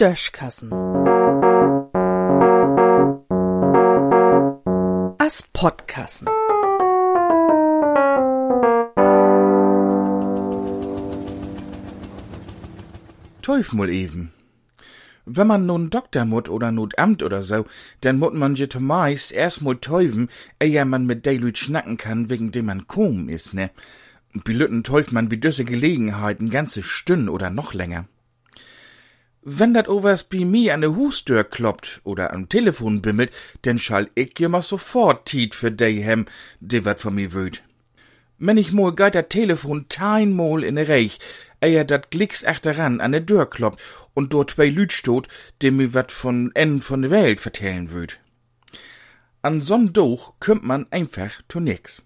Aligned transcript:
Döschkassen. 0.00 0.72
As 5.18 5.44
Podkassen. 5.52 6.28
Teuf 13.42 13.72
mal 13.72 13.88
eben. 13.90 14.32
Wenn 15.26 15.46
man 15.46 15.66
nun 15.66 15.90
Doktor 15.90 16.24
mut 16.24 16.48
oder 16.48 16.72
not 16.72 16.98
Amt 16.98 17.22
oder 17.22 17.42
so, 17.42 17.66
dann 18.00 18.18
mut 18.18 18.34
man 18.34 18.54
je 18.54 18.68
meist 18.78 19.32
erst 19.32 19.62
mal 19.62 19.76
teufen, 19.76 20.28
ehe 20.60 20.84
man 20.84 21.06
mit 21.06 21.24
de 21.26 21.36
Lüt 21.36 21.58
schnacken 21.58 21.96
kann, 21.96 22.30
wegen 22.30 22.52
dem 22.52 22.66
man 22.66 22.86
kom 22.86 23.28
is, 23.28 23.52
ne? 23.52 23.70
Bi 24.32 24.52
Lütten 24.52 24.82
teuf 24.82 25.12
man 25.12 25.28
bi 25.28 25.38
düsse 25.38 25.64
Gelegenheiten 25.64 26.50
ganze 26.50 26.82
Stünd 26.82 27.28
oder 27.28 27.50
noch 27.50 27.74
länger. 27.74 28.06
Wenn 29.42 29.72
dat 29.72 29.88
overs 29.88 30.24
bi 30.28 30.44
mi 30.44 30.70
an 30.70 30.82
de 30.82 30.90
Hustür 30.94 31.44
kloppt 31.44 32.00
oder 32.04 32.32
am 32.32 32.50
Telefon 32.50 33.00
bimmelt, 33.00 33.32
denn 33.64 33.78
schall 33.78 34.10
ich 34.14 34.38
jemmer 34.38 34.60
sofort 34.60 35.26
tiet 35.26 35.54
für 35.54 35.72
de 35.72 36.02
hem, 36.02 36.26
de 36.60 36.84
wat 36.84 37.00
von 37.00 37.14
mi 37.14 37.32
wöd. 37.32 37.62
Wenn 38.36 38.58
ich 38.58 38.72
mol 38.72 38.94
geit 38.94 39.14
dat 39.14 39.30
Telefon 39.30 39.86
teinmol 39.88 40.62
in 40.62 40.76
Reich, 40.76 41.18
eher 41.60 41.86
dat 41.86 42.10
Glicks 42.10 42.44
achteran 42.44 43.00
an 43.00 43.12
de 43.12 43.20
Dör 43.20 43.46
kloppt 43.46 43.80
und 44.12 44.34
dort 44.34 44.50
zwei 44.50 44.68
Lüt 44.68 44.92
stot, 44.92 45.26
dem 45.62 45.78
mi 45.78 45.94
wat 45.94 46.12
von 46.12 46.50
en 46.54 46.82
von 46.82 47.00
de 47.00 47.10
Welt 47.10 47.40
vertellen 47.40 47.92
würd. 47.92 48.20
An 49.40 49.62
so'n 49.62 49.94
Doch 49.94 50.34
kümmt 50.38 50.64
man 50.64 50.86
einfach 50.90 51.40
zu 51.48 51.60
nix. 51.60 52.02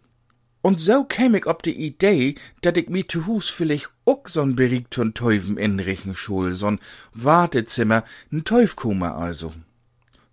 Und 0.65 0.81
so 0.81 1.05
käm 1.05 1.35
ich 1.35 1.47
ob 1.47 1.63
die 1.63 1.77
Idee, 1.77 2.37
dat 2.63 2.79
ich 2.79 2.89
mi 2.89 3.07
zu 3.07 3.27
Hus 3.27 3.51
vielleicht 3.51 3.91
ook 4.07 4.31
so'n 4.31 4.57
beriegten 4.57 5.13
Teufen 5.13 5.59
inrichten 5.59 6.15
schul, 6.15 6.55
so'n 6.55 6.79
Wartezimmer, 7.13 8.03
n 8.33 8.45
Teufkummer 8.45 9.15
also. 9.15 9.53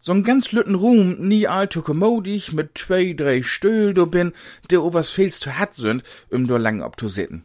So'n 0.02 0.24
ganz 0.24 0.54
lütten 0.54 0.76
Ruhm, 0.76 1.18
nie 1.20 1.50
allzu 1.50 1.82
kommodig, 1.82 2.54
mit 2.54 2.78
zwei, 2.78 3.12
drei 3.12 3.44
Stühl 3.44 3.94
do 3.94 4.06
bin, 4.06 4.32
der 4.70 4.84
overs 4.84 5.10
feels 5.10 5.42
zu 5.42 5.60
hat 5.60 5.74
sind, 5.74 6.02
um 6.30 6.48
do 6.48 6.56
lang 6.56 6.82
ob 6.82 6.98
zu 6.98 7.10
sitten. 7.10 7.44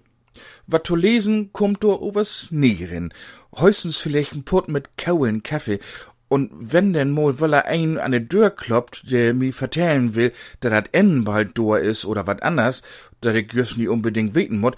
Wat 0.68 0.86
zu 0.86 0.94
lesen, 0.94 1.52
kommt 1.52 1.83
do 1.83 1.92
overs 2.00 2.46
nie 2.50 2.84
rin. 2.84 3.12
Heustens 3.58 3.96
vielleicht 3.96 4.33
n 4.33 4.44
Pott 4.44 4.68
mit 4.68 4.96
Kaulen 4.96 5.42
Kaffee 5.42 5.80
und 6.28 6.50
wenn 6.72 6.92
denn 6.92 7.10
mal 7.10 7.38
weil 7.41 7.55
ein 7.55 7.98
an 7.98 8.12
de 8.12 8.27
Tür 8.27 8.50
kloppt, 8.50 9.10
der 9.10 9.32
mi 9.34 9.52
vertellen 9.52 10.14
will, 10.14 10.33
dat 10.60 10.72
dat 10.72 10.88
N 10.92 11.24
bald 11.24 11.56
door 11.56 11.78
is 11.78 12.05
oder 12.05 12.27
wat 12.27 12.42
anders, 12.42 12.83
dat 13.20 13.36
ich 13.36 13.52
just 13.52 13.78
nie 13.78 13.88
unbedingt 13.88 14.34
weten 14.34 14.58
mut, 14.58 14.77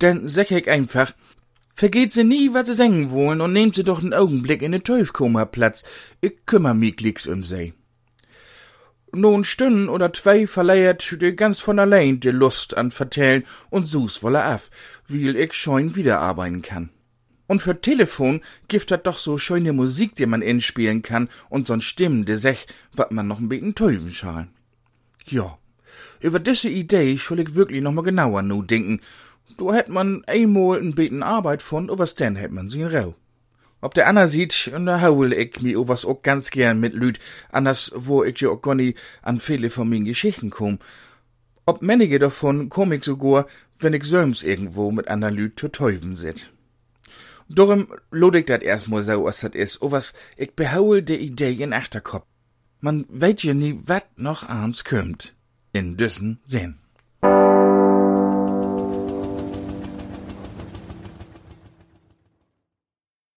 dann 0.00 0.28
sag 0.28 0.50
ich 0.50 0.68
einfach, 0.68 1.12
vergeht 1.74 2.12
sie 2.12 2.24
nie, 2.24 2.52
was 2.52 2.66
sie 2.66 2.74
singen 2.74 3.10
wollen 3.12 3.40
und 3.40 3.52
nehmt 3.52 3.76
sie 3.76 3.84
doch 3.84 4.00
einen 4.00 4.14
Augenblick 4.14 4.62
in 4.62 4.72
den 4.72 4.82
Teufkoma 4.82 5.44
Platz. 5.44 5.84
Ich 6.20 6.44
kümmer 6.46 6.74
mi 6.74 6.90
glicks 6.90 7.26
um 7.26 7.44
sie. 7.44 7.74
Nun 9.12 9.44
Stunden 9.44 9.88
oder 9.88 10.12
zwei 10.12 10.46
verleiert 10.46 11.16
die 11.22 11.34
ganz 11.34 11.60
von 11.60 11.78
allein 11.78 12.20
die 12.20 12.30
Lust 12.30 12.76
an 12.76 12.90
vertellen 12.90 13.44
und 13.70 13.86
sus 13.86 14.22
wolle 14.22 14.44
af, 14.44 14.70
weil 15.06 15.36
ich 15.36 15.54
schon 15.54 15.94
wieder 15.96 16.20
arbeiten 16.20 16.60
kann. 16.60 16.90
Und 17.48 17.62
für 17.62 17.80
Telefon 17.80 18.42
gibt 18.68 18.90
dat 18.90 19.06
doch 19.06 19.18
so 19.18 19.38
schöne 19.38 19.72
Musik, 19.72 20.14
die 20.14 20.26
man 20.26 20.42
inspielen 20.42 21.02
kann 21.02 21.28
und 21.48 21.66
so'n 21.66 21.80
Stimmen, 21.80 22.26
die 22.26 22.36
sech, 22.36 22.66
wat 22.92 23.10
man 23.10 23.26
noch 23.26 23.40
ein 23.40 23.48
bisschen 23.48 23.74
teufen 23.74 24.12
schal. 24.12 24.48
Ja, 25.26 25.58
über 26.20 26.40
diese 26.40 26.68
Idee 26.68 27.18
schul 27.18 27.40
ich 27.40 27.54
wirklich 27.54 27.82
noch 27.82 27.92
mal 27.92 28.02
genauer 28.02 28.42
nu 28.42 28.62
denken. 28.62 29.00
Du 29.56 29.72
hätt 29.72 29.88
man 29.88 30.24
einmal 30.26 30.78
ein 30.78 30.94
bisschen 30.94 31.22
Arbeit 31.22 31.62
von, 31.62 31.88
was 31.90 32.14
denn 32.14 32.36
hätt 32.36 32.52
man 32.52 32.68
sie 32.68 32.82
rau. 32.82 33.14
Ob 33.80 33.94
der 33.94 34.08
Anna 34.08 34.26
sieht, 34.26 34.70
da 34.72 35.00
haul 35.00 35.32
ich 35.32 35.62
mi 35.62 35.74
was 35.76 36.04
auch 36.04 36.22
ganz 36.22 36.50
gern 36.50 36.80
mit 36.80 36.92
Lüd, 36.92 37.18
anders 37.50 37.92
wo 37.94 38.24
ich 38.24 38.40
ja 38.40 38.50
auch 38.50 38.60
gar 38.60 38.74
nie 38.74 38.94
an 39.22 39.40
viele 39.40 39.70
von 39.70 39.88
min 39.88 40.04
Geschichten 40.04 40.50
komm. 40.50 40.80
Ob 41.64 41.80
mänige 41.80 42.18
davon 42.18 42.68
komm 42.68 42.92
ich 42.92 43.04
sogar, 43.04 43.46
wenn 43.78 43.94
ich 43.94 44.04
söms 44.04 44.42
irgendwo 44.42 44.90
mit 44.90 45.08
ander 45.08 45.30
Lüd 45.30 45.58
zu 45.58 45.68
teufen 45.68 46.16
sit. 46.16 46.52
Darum 47.48 47.88
lod 48.10 48.34
ich 48.34 48.46
dat 48.46 48.62
erstmal 48.62 49.02
so, 49.02 49.24
was 49.24 49.40
dat 49.40 49.54
is, 49.54 49.80
o 49.80 49.90
was, 49.90 50.14
ich 50.36 50.54
behaul 50.54 51.02
de 51.02 51.18
Idee 51.18 51.54
in 51.54 51.72
Achterkopf. 51.72 52.26
Man 52.80 53.06
weet 53.08 53.42
ja 53.42 53.54
nie, 53.54 53.80
wat 53.86 54.06
noch 54.16 54.48
abends 54.48 54.84
kümmt. 54.84 55.34
In 55.72 55.96
düssen 55.96 56.40
Sinn. 56.44 56.78